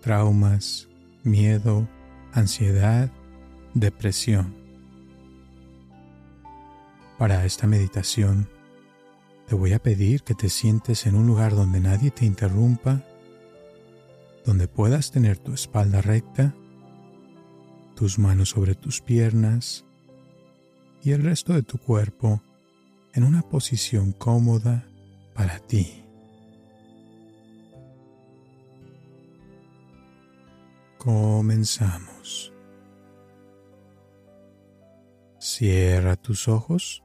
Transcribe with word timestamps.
traumas, 0.00 0.88
miedo, 1.22 1.88
ansiedad, 2.32 3.10
depresión. 3.74 4.54
Para 7.18 7.44
esta 7.44 7.66
meditación, 7.66 8.48
te 9.46 9.54
voy 9.54 9.72
a 9.72 9.78
pedir 9.78 10.22
que 10.22 10.34
te 10.34 10.48
sientes 10.48 11.06
en 11.06 11.14
un 11.14 11.26
lugar 11.26 11.54
donde 11.54 11.80
nadie 11.80 12.10
te 12.10 12.24
interrumpa, 12.24 13.02
donde 14.44 14.68
puedas 14.68 15.10
tener 15.10 15.38
tu 15.38 15.52
espalda 15.52 16.00
recta, 16.00 16.54
tus 17.94 18.18
manos 18.18 18.50
sobre 18.50 18.74
tus 18.74 19.00
piernas 19.00 19.84
y 21.02 21.12
el 21.12 21.22
resto 21.22 21.52
de 21.52 21.62
tu 21.62 21.78
cuerpo 21.78 22.42
en 23.12 23.24
una 23.24 23.42
posición 23.42 24.12
cómoda 24.12 24.86
para 25.34 25.58
ti. 25.58 26.04
Comenzamos. 31.00 32.52
Cierra 35.38 36.16
tus 36.16 36.46
ojos. 36.46 37.02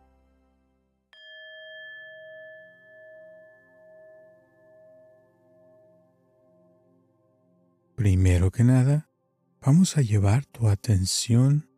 Primero 7.95 8.51
que 8.51 8.65
nada, 8.65 9.09
vamos 9.61 9.95
a 9.95 10.01
llevar 10.01 10.45
tu 10.45 10.67
atención 10.67 11.69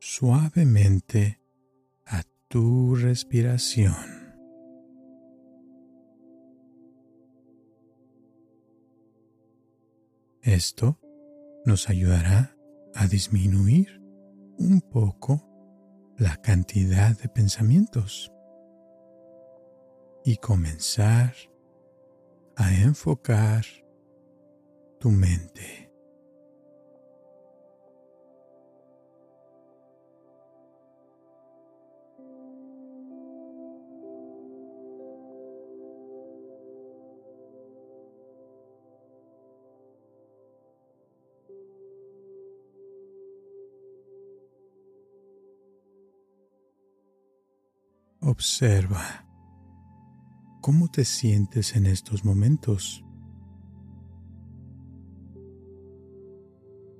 suavemente 0.00 1.40
a 2.04 2.24
tu 2.48 2.94
respiración. 2.94 3.94
Esto 10.42 10.98
nos 11.68 11.90
ayudará 11.90 12.56
a 12.94 13.06
disminuir 13.06 14.00
un 14.56 14.80
poco 14.80 15.44
la 16.16 16.34
cantidad 16.38 17.14
de 17.18 17.28
pensamientos 17.28 18.32
y 20.24 20.38
comenzar 20.38 21.34
a 22.56 22.72
enfocar 22.72 23.66
tu 24.98 25.10
mente. 25.10 25.87
Observa 48.28 49.26
cómo 50.60 50.88
te 50.88 51.06
sientes 51.06 51.74
en 51.74 51.86
estos 51.86 52.26
momentos. 52.26 53.02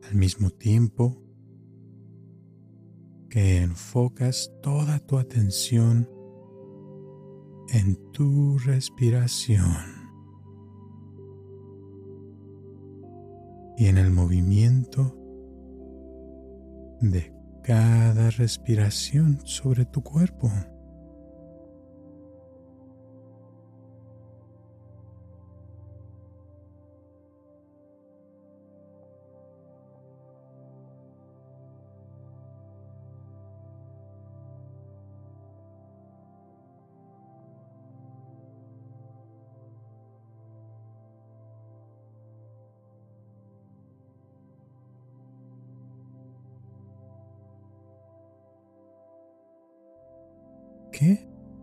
Al 0.08 0.14
mismo 0.14 0.48
tiempo 0.48 1.22
que 3.28 3.60
enfocas 3.60 4.50
toda 4.62 5.00
tu 5.00 5.18
atención 5.18 6.08
en 7.74 8.10
tu 8.12 8.56
respiración 8.60 9.76
y 13.76 13.84
en 13.84 13.98
el 13.98 14.10
movimiento 14.10 15.14
de 17.02 17.34
cada 17.62 18.30
respiración 18.30 19.40
sobre 19.44 19.84
tu 19.84 20.02
cuerpo. 20.02 20.50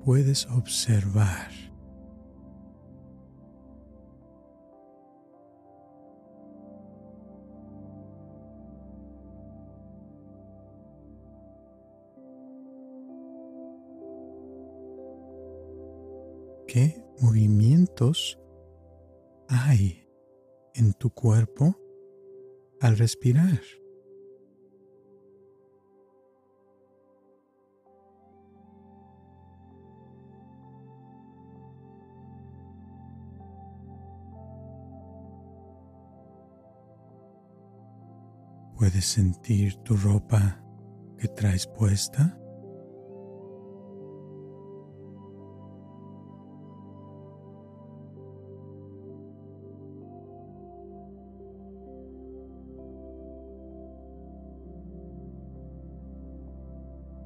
Puedes 0.06 0.46
observar? 0.52 1.50
¿Qué 16.68 17.04
movimientos 17.20 18.40
hay 19.48 20.08
en 20.76 20.94
tu 20.94 21.10
cuerpo 21.10 21.76
al 22.80 22.98
respirar? 22.98 23.62
¿Puedes 38.96 39.10
sentir 39.10 39.76
tu 39.84 39.98
ropa 39.98 40.64
que 41.18 41.28
traes 41.28 41.68
puesta? 41.68 42.40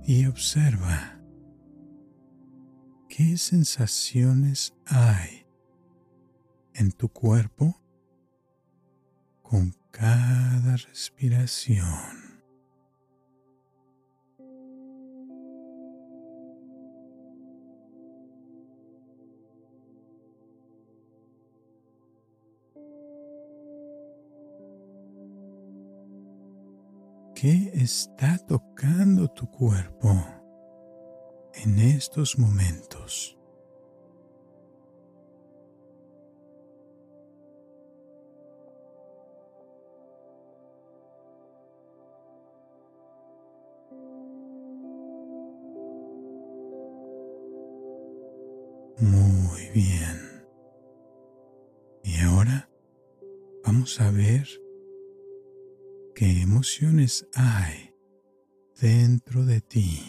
Y 0.06 0.26
observa 0.26 1.22
qué 3.10 3.38
sensaciones 3.38 4.76
hay 4.88 5.46
en 6.74 6.92
tu 6.94 7.10
cuerpo 7.10 7.80
con 9.44 9.79
cada 9.92 10.76
respiración. 10.76 12.20
¿Qué 27.42 27.72
está 27.74 28.38
tocando 28.38 29.30
tu 29.30 29.50
cuerpo 29.50 30.10
en 31.54 31.80
estos 31.80 32.38
momentos? 32.38 33.39
Bien. 49.74 50.20
Y 52.04 52.20
ahora 52.22 52.70
Vamos 53.72 54.02
a 54.02 54.10
ver 54.10 54.48
qué 56.16 56.42
emociones 56.42 57.28
hay 57.36 57.94
dentro 58.82 59.46
de 59.46 59.62
ti. 59.62 60.02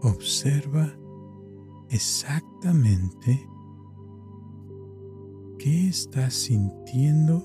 Observa 0.00 0.96
exactamente 1.90 3.46
qué 5.58 5.88
estás 5.88 6.34
sintiendo 6.34 7.42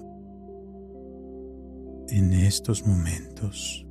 en 2.10 2.33
estos 2.33 2.86
momentos. 2.86 3.86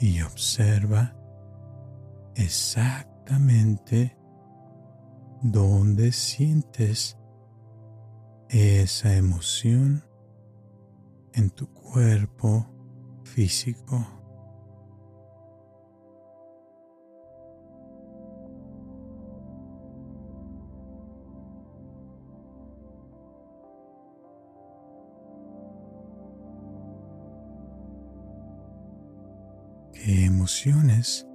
Y 0.00 0.20
observa 0.20 1.16
exactamente 2.34 4.16
dónde 5.42 6.12
sientes 6.12 7.16
esa 8.54 9.16
emoción 9.16 10.04
en 11.32 11.50
tu 11.50 11.66
cuerpo 11.72 12.64
físico. 13.24 14.06
¿Qué 29.92 30.26
emociones 30.26 31.26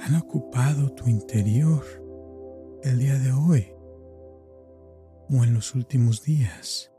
han 0.00 0.16
ocupado 0.16 0.90
tu 0.90 1.08
interior 1.08 1.84
el 2.82 2.98
día 2.98 3.16
de 3.16 3.30
hoy 3.30 3.73
o 5.30 5.44
en 5.44 5.54
los 5.54 5.74
últimos 5.74 6.22
días. 6.22 6.90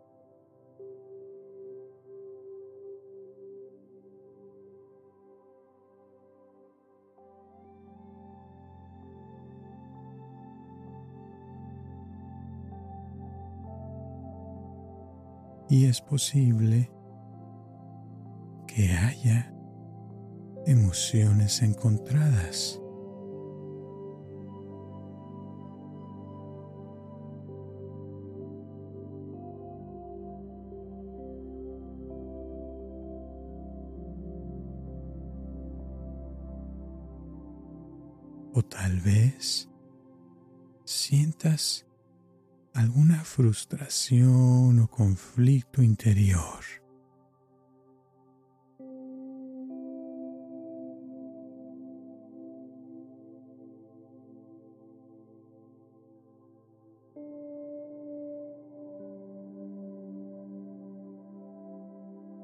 Y 15.68 15.86
es 15.88 16.00
posible 16.00 16.92
que 18.68 18.92
haya 18.92 19.52
emociones 20.66 21.62
encontradas. 21.62 22.80
O 38.58 38.64
tal 38.64 39.02
vez 39.02 39.70
sientas 40.86 41.86
alguna 42.74 43.26
frustración 43.26 44.80
o 44.80 44.88
conflicto 44.88 45.84
interior. 45.84 46.64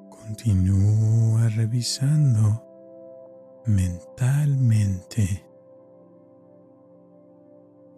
Continúa 0.09 1.47
revisando 1.47 2.61
mentalmente 3.65 5.50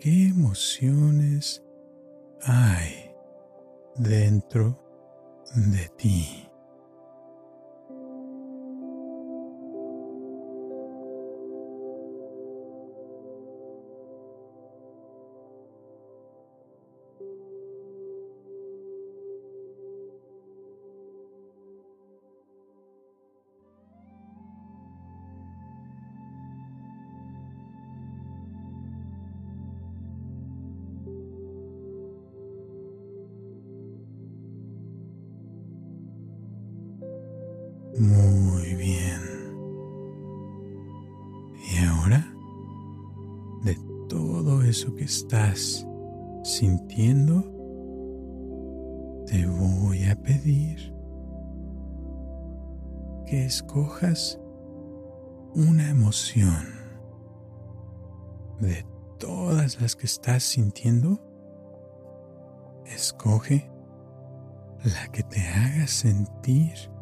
qué 0.03 0.27
emociones 0.27 1.63
hay 2.41 3.15
dentro 3.95 4.77
de 5.55 5.87
ti. 5.97 6.52
Bien. 38.75 39.21
Y 41.71 41.77
ahora, 41.85 42.33
de 43.63 43.77
todo 44.09 44.61
eso 44.63 44.93
que 44.95 45.03
estás 45.03 45.87
sintiendo, 46.43 47.41
te 49.25 49.45
voy 49.45 50.03
a 50.05 50.15
pedir 50.21 50.93
que 53.25 53.45
escojas 53.45 54.39
una 55.55 55.89
emoción 55.89 56.65
de 58.59 58.85
todas 59.19 59.81
las 59.81 59.95
que 59.95 60.05
estás 60.05 60.43
sintiendo. 60.43 61.21
Escoge 62.85 63.69
la 64.83 65.11
que 65.11 65.23
te 65.23 65.39
haga 65.39 65.87
sentir 65.87 66.92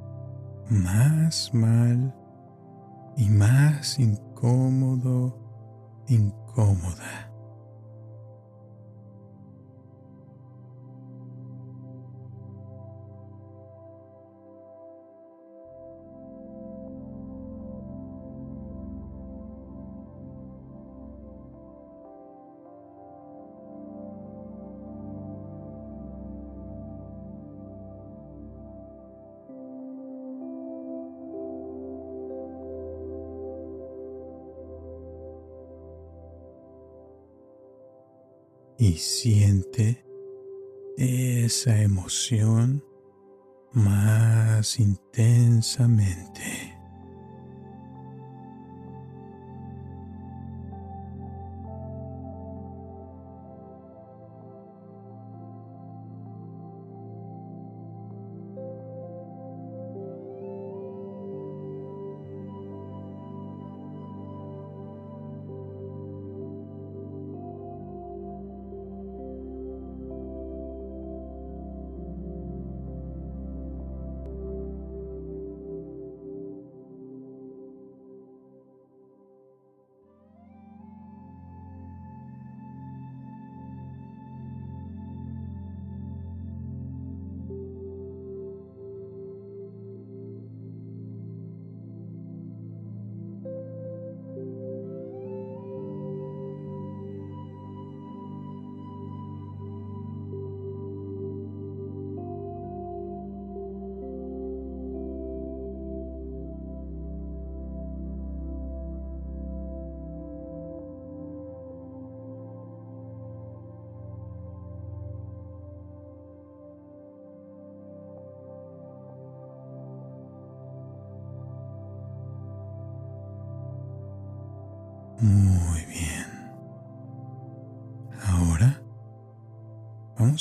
más 0.71 1.53
mal 1.53 2.15
y 3.17 3.29
más 3.29 3.99
incómodo, 3.99 5.37
incómoda. 6.07 7.30
Y 38.81 38.97
siente 38.97 40.03
esa 40.97 41.83
emoción 41.83 42.83
más 43.73 44.79
intensamente. 44.79 46.60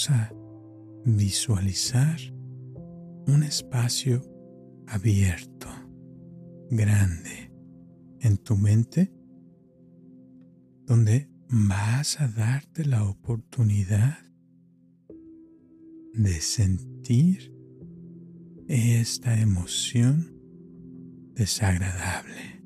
A 0.09 0.33
visualizar 1.05 2.19
un 3.27 3.43
espacio 3.43 4.23
abierto, 4.87 5.69
grande, 6.71 7.53
en 8.21 8.39
tu 8.39 8.57
mente, 8.57 9.13
donde 10.87 11.29
vas 11.49 12.21
a 12.21 12.29
darte 12.29 12.85
la 12.85 13.05
oportunidad 13.05 14.19
de 16.15 16.41
sentir 16.41 17.55
esta 18.69 19.41
emoción 19.41 20.35
desagradable. 21.35 22.60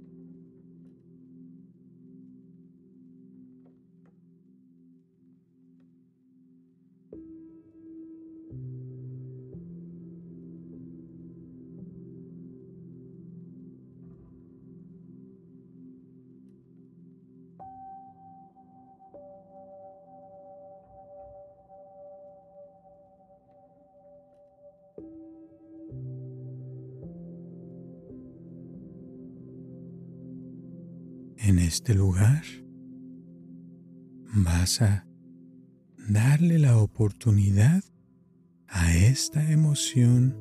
Este 31.74 31.92
lugar 31.92 32.44
vas 34.32 34.80
a 34.80 35.08
darle 36.08 36.60
la 36.60 36.78
oportunidad 36.78 37.82
a 38.68 38.94
esta 38.94 39.50
emoción 39.50 40.38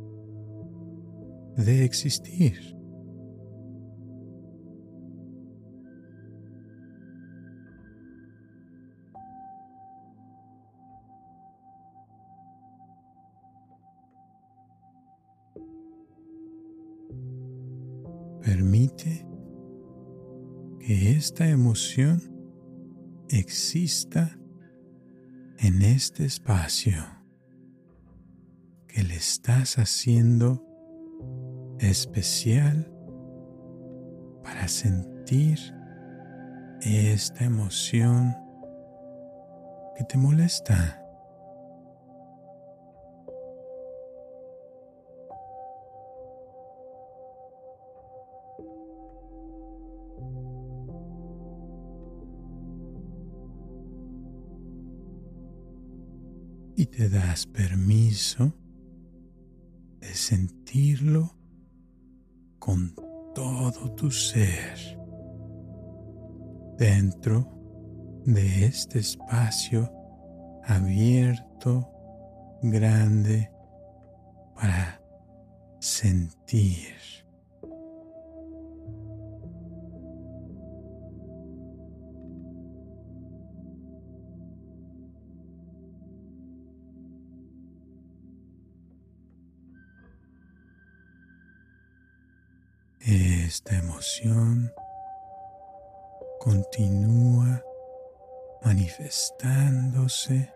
de 1.58 1.86
existir. 1.86 2.78
Esta 21.24 21.48
emoción 21.48 22.22
exista 23.30 24.38
en 25.58 25.82
este 25.82 26.26
espacio 26.26 27.02
que 28.90 29.04
le 29.04 29.16
estás 29.16 29.78
haciendo 29.78 30.62
especial 31.80 32.94
para 34.44 34.68
sentir 34.68 35.60
esta 36.82 37.46
emoción 37.46 38.36
que 39.96 40.04
te 40.04 40.18
molesta. 40.18 41.03
Y 56.76 56.86
te 56.88 57.10
das 57.10 57.46
permiso 57.46 58.54
de 60.00 60.14
sentirlo 60.14 61.36
con 62.60 62.96
todo 63.36 63.94
tu 63.96 64.12
ser 64.12 65.00
dentro 66.78 67.54
de 68.26 68.66
este 68.66 69.00
espacio 69.00 69.92
abierto, 70.66 71.90
grande, 72.62 73.52
para 74.56 75.02
sentir. 75.80 77.23
Continúa 96.40 97.64
manifestándose 98.64 100.54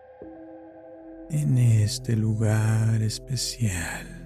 en 1.30 1.58
este 1.58 2.14
lugar 2.16 3.02
especial. 3.02 4.17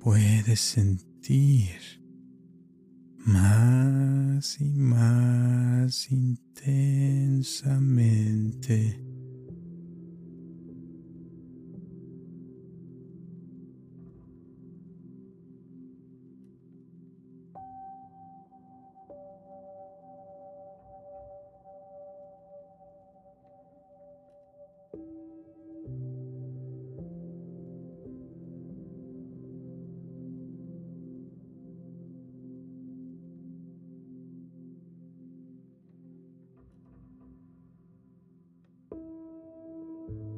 Puedes 0.00 0.60
sentir 0.60 2.00
más 3.18 4.60
y 4.60 4.72
más 4.72 6.10
intensamente. 6.10 9.09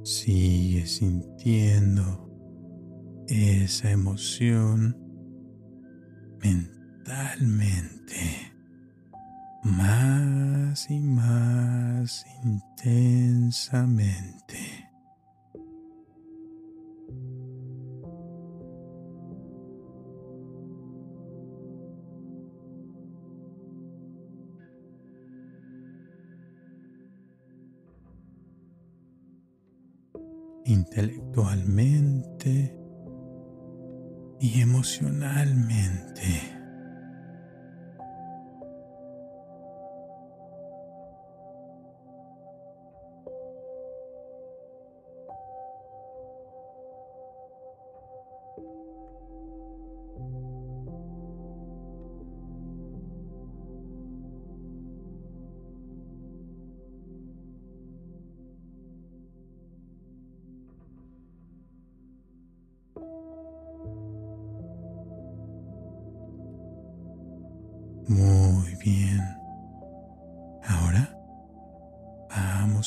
Sigue 0.05 0.87
sintiendo 0.87 2.29
esa 3.29 3.91
emoción 3.91 4.97
mentalmente 6.43 8.53
más 9.63 10.91
y 10.91 10.99
más 10.99 12.27
intensamente. 12.43 14.42
Intelectualmente 30.93 32.77
y 34.41 34.61
emocionalmente. 34.61 36.62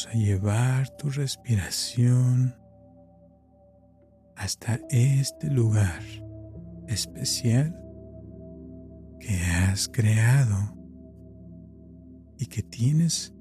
A 0.03 0.11
llevar 0.11 0.89
tu 0.97 1.09
respiración 1.09 2.53
hasta 4.35 4.79
este 4.89 5.49
lugar 5.49 6.01
especial 6.87 7.73
que 9.21 9.37
has 9.37 9.87
creado 9.87 10.75
y 12.37 12.47
que 12.47 12.61
tienes 12.61 13.33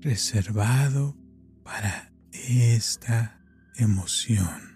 reservado 0.00 1.16
para 1.64 2.12
esta 2.30 3.40
emoción. 3.74 4.73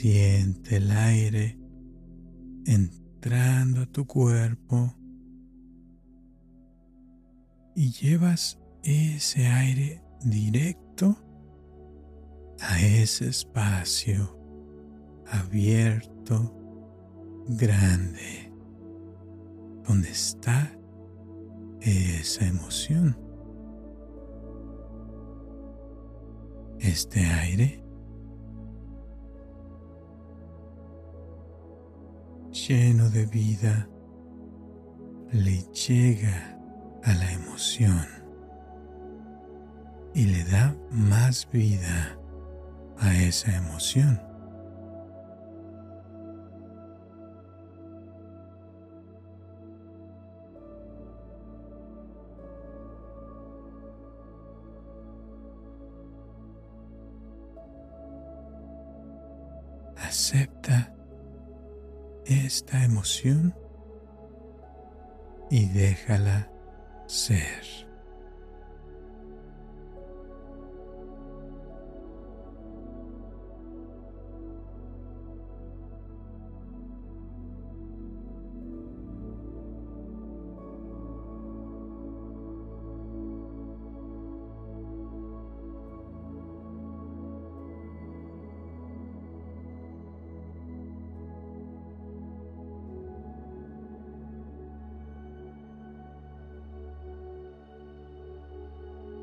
Siente 0.00 0.76
el 0.76 0.90
aire 0.92 1.58
entrando 2.64 3.82
a 3.82 3.86
tu 3.86 4.06
cuerpo 4.06 4.94
y 7.74 7.92
llevas 7.92 8.58
ese 8.82 9.46
aire 9.46 10.02
directo 10.24 11.18
a 12.60 12.80
ese 12.80 13.28
espacio 13.28 14.40
abierto, 15.26 16.50
grande, 17.48 18.50
donde 19.86 20.08
está 20.08 20.74
esa 21.82 22.46
emoción. 22.46 23.18
Este 26.78 27.20
aire 27.20 27.89
lleno 32.68 33.08
de 33.10 33.26
vida 33.26 33.88
le 35.32 35.62
llega 35.72 36.58
a 37.04 37.14
la 37.14 37.32
emoción 37.32 38.06
y 40.14 40.26
le 40.26 40.44
da 40.44 40.76
más 40.90 41.48
vida 41.50 42.18
a 42.98 43.14
esa 43.14 43.56
emoción. 43.56 44.29
Esta 62.50 62.82
emoción 62.82 63.54
y 65.52 65.66
déjala 65.66 66.50
ser. 67.06 67.69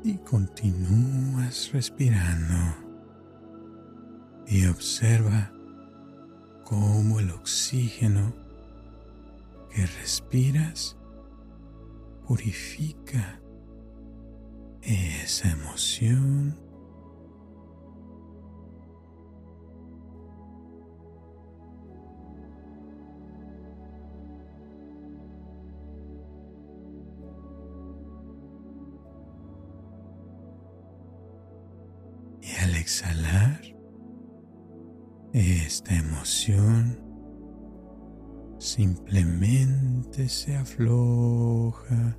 Y 0.08 0.16
continúas 0.24 1.70
respirando 1.70 2.56
y 4.46 4.66
observa 4.66 5.52
cómo 6.64 7.20
el 7.20 7.30
oxígeno 7.30 8.32
que 9.70 9.84
respiras 9.84 10.96
purifica 12.26 13.38
esa 14.80 15.50
emoción 15.50 16.58
exhalar 32.74 33.60
esta 35.32 35.94
emoción 35.94 37.08
simplemente 38.58 40.28
se 40.28 40.56
afloja. 40.56 42.16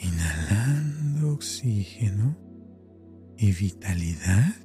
Inhalando 0.00 1.34
oxígeno 1.34 2.36
y 3.36 3.52
vitalidad 3.52 4.57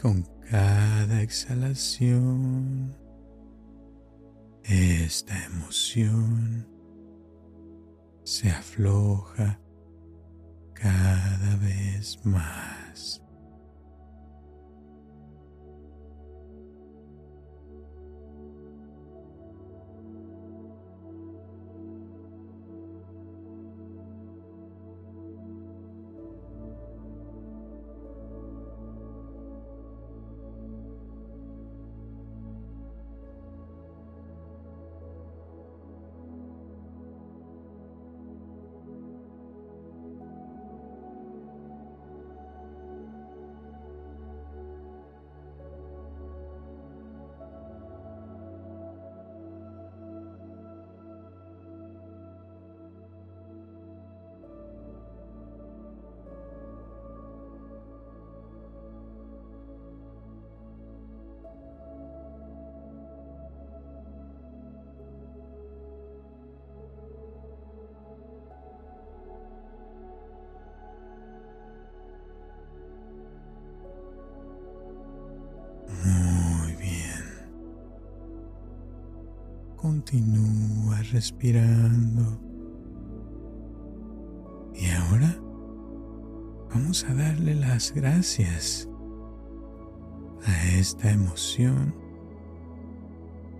con 0.00 0.22
cada 0.50 1.22
exhalación 1.22 2.94
esta 4.64 5.44
emoción 5.44 6.66
se 8.24 8.50
afloja 8.50 9.60
cada 10.74 11.56
vez 11.56 12.18
más. 12.24 13.25
Continúa 79.86 81.00
respirando. 81.12 82.40
Y 84.74 84.90
ahora 84.90 85.38
vamos 86.74 87.04
a 87.04 87.14
darle 87.14 87.54
las 87.54 87.94
gracias 87.94 88.88
a 90.44 90.70
esta 90.70 91.12
emoción 91.12 91.94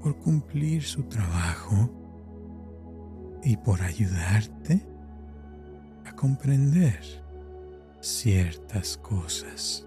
por 0.02 0.18
cumplir 0.18 0.82
su 0.82 1.04
trabajo 1.04 1.88
y 3.44 3.56
por 3.58 3.80
ayudarte 3.82 4.84
a 6.06 6.16
comprender 6.16 7.04
ciertas 8.00 8.96
cosas. 8.96 9.86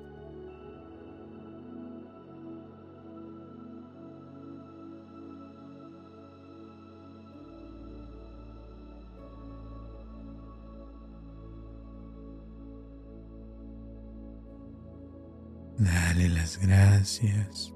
Gracias 16.62 17.74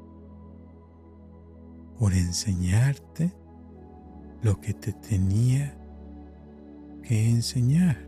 por 1.97 2.13
enseñarte 2.13 3.33
lo 4.41 4.59
que 4.59 4.73
te 4.73 4.91
tenía 4.91 5.77
que 7.01 7.29
enseñar. 7.29 8.07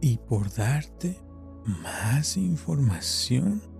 Y 0.00 0.18
por 0.18 0.54
darte 0.54 1.18
más 1.64 2.36
información 2.36 3.75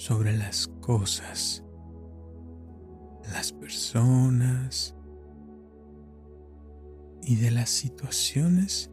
sobre 0.00 0.34
las 0.34 0.66
cosas, 0.80 1.62
las 3.30 3.52
personas 3.52 4.94
y 7.22 7.36
de 7.36 7.50
las 7.50 7.68
situaciones 7.68 8.90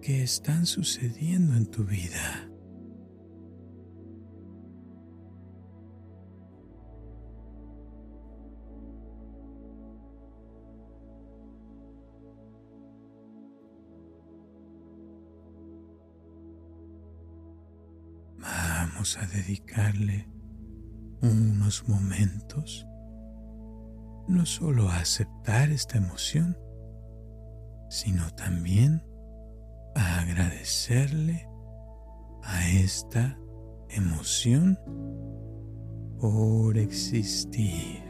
que 0.00 0.22
están 0.22 0.64
sucediendo 0.64 1.54
en 1.56 1.66
tu 1.66 1.84
vida. 1.84 2.50
A 18.96 19.26
dedicarle 19.26 20.26
unos 21.20 21.86
momentos 21.86 22.86
no 24.26 24.46
solo 24.46 24.88
a 24.88 24.98
aceptar 24.98 25.70
esta 25.70 25.98
emoción, 25.98 26.56
sino 27.90 28.28
también 28.30 29.04
a 29.94 30.20
agradecerle 30.20 31.46
a 32.42 32.68
esta 32.68 33.38
emoción 33.90 34.78
por 36.18 36.78
existir. 36.78 38.02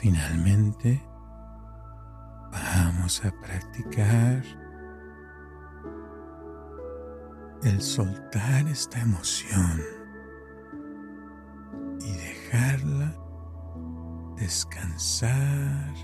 Finalmente, 0.00 1.02
vamos 2.52 3.20
a 3.24 3.32
practicar 3.40 4.44
el 7.64 7.82
soltar 7.82 8.68
esta 8.68 9.00
emoción 9.00 9.82
y 12.00 12.12
dejarla 12.12 13.12
descansar 14.36 15.94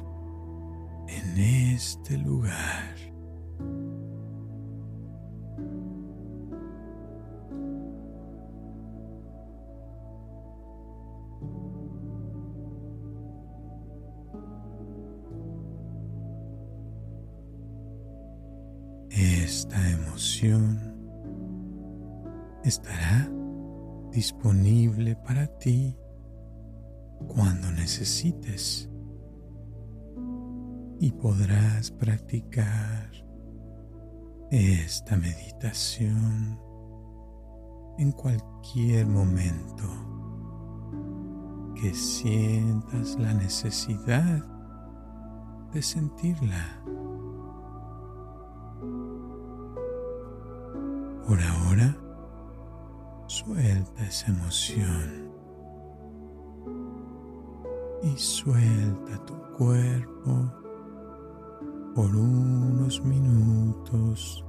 en 1.06 1.38
este 1.38 2.18
lugar. 2.18 2.93
Necesites 28.04 28.90
y 31.00 31.10
podrás 31.12 31.90
practicar 31.90 33.10
esta 34.50 35.16
meditación 35.16 36.60
en 37.96 38.12
cualquier 38.12 39.06
momento 39.06 39.88
que 41.80 41.94
sientas 41.94 43.16
la 43.18 43.32
necesidad 43.32 44.44
de 45.72 45.80
sentirla. 45.80 46.82
Por 51.26 51.40
ahora, 51.40 51.96
suelta 53.28 54.06
esa 54.06 54.26
emoción 54.26 55.33
y 58.04 58.18
suelta 58.18 59.24
tu 59.24 59.34
cuerpo 59.56 60.52
por 61.94 62.14
unos 62.14 63.02
minutos. 63.02 64.44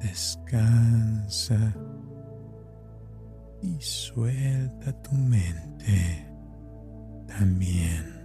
Descansa 0.00 1.74
y 3.62 3.80
suelta 3.80 4.92
tu 5.02 5.12
mente 5.14 6.28
también. 7.26 8.21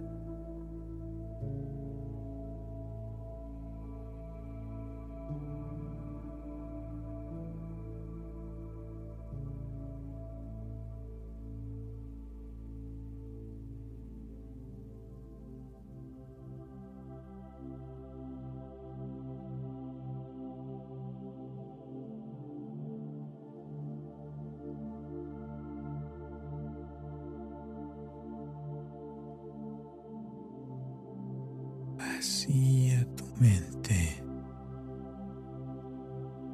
Vacía 31.98 33.06
tu 33.16 33.24
mente. 33.40 34.24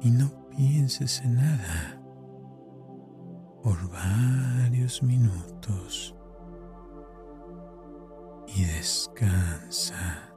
Y 0.01 0.11
no 0.11 0.29
pienses 0.49 1.21
en 1.21 1.35
nada. 1.35 2.01
Por 3.63 3.89
varios 3.89 5.01
minutos. 5.01 6.15
Y 8.47 8.63
descansa. 8.65 10.34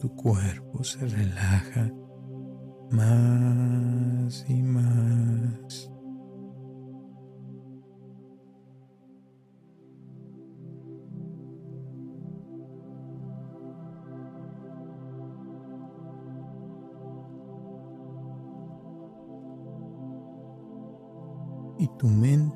Tu 0.00 0.08
cuerpo 0.16 0.82
se 0.82 1.06
relaja 1.06 1.92
más 2.90 4.46
y 4.48 4.62
más. 4.62 5.92
Y 21.78 21.88
tu 21.98 22.08
mente 22.08 22.49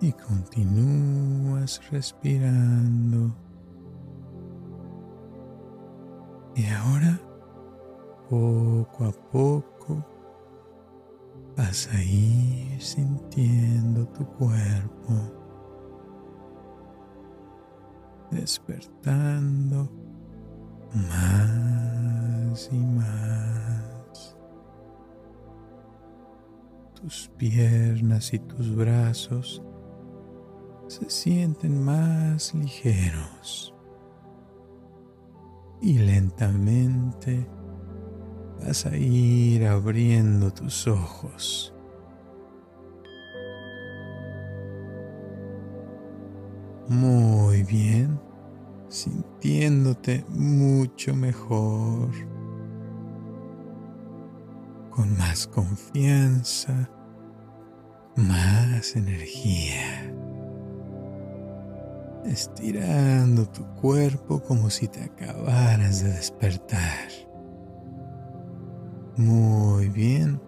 y 0.00 0.12
continúas 0.12 1.80
respirando. 1.90 3.34
Y 6.56 6.66
ahora, 6.66 7.20
poco 8.28 9.04
a 9.04 9.12
poco, 9.12 10.04
vas 11.56 11.88
a 11.92 12.02
ir 12.02 12.80
sintiendo 12.82 14.06
tu 14.08 14.24
cuerpo, 14.26 15.14
despertando 18.30 19.88
más 20.94 22.70
y 22.72 22.78
más. 22.78 24.36
Tus 26.94 27.30
piernas 27.36 28.34
y 28.34 28.38
tus 28.38 28.74
brazos 28.74 29.62
se 31.00 31.10
sienten 31.10 31.82
más 31.82 32.54
ligeros 32.54 33.74
y 35.80 35.98
lentamente 35.98 37.46
vas 38.60 38.84
a 38.84 38.96
ir 38.96 39.66
abriendo 39.66 40.52
tus 40.52 40.86
ojos. 40.86 41.74
Muy 46.88 47.62
bien, 47.62 48.20
sintiéndote 48.88 50.24
mucho 50.28 51.14
mejor, 51.14 52.10
con 54.90 55.16
más 55.16 55.46
confianza, 55.46 56.90
más 58.16 58.96
energía. 58.96 60.19
Estirando 62.24 63.46
tu 63.46 63.64
cuerpo 63.74 64.42
como 64.42 64.70
si 64.70 64.88
te 64.88 65.04
acabaras 65.04 66.02
de 66.02 66.12
despertar. 66.12 67.08
Muy 69.16 69.88
bien. 69.88 70.40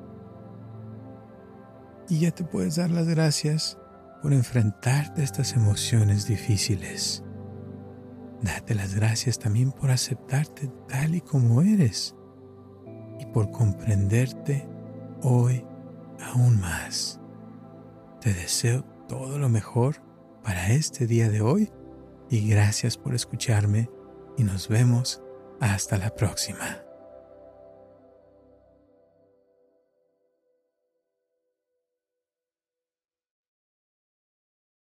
Y 2.08 2.20
ya 2.20 2.30
te 2.30 2.44
puedes 2.44 2.76
dar 2.76 2.90
las 2.90 3.08
gracias 3.08 3.78
por 4.22 4.32
enfrentarte 4.32 5.20
a 5.20 5.24
estas 5.24 5.54
emociones 5.54 6.26
difíciles. 6.26 7.24
Date 8.42 8.74
las 8.74 8.94
gracias 8.94 9.38
también 9.38 9.72
por 9.72 9.90
aceptarte 9.90 10.68
tal 10.88 11.14
y 11.14 11.20
como 11.20 11.62
eres 11.62 12.16
y 13.18 13.26
por 13.26 13.50
comprenderte 13.50 14.68
hoy 15.22 15.64
aún 16.20 16.60
más. 16.60 17.20
Te 18.20 18.32
deseo 18.32 18.84
todo 19.08 19.38
lo 19.38 19.48
mejor 19.48 19.96
para 20.42 20.70
este 20.70 21.06
día 21.06 21.28
de 21.28 21.40
hoy 21.40 21.70
y 22.30 22.48
gracias 22.48 22.96
por 22.96 23.14
escucharme 23.14 23.88
y 24.36 24.44
nos 24.44 24.68
vemos 24.68 25.22
hasta 25.60 25.98
la 25.98 26.14
próxima. 26.14 26.91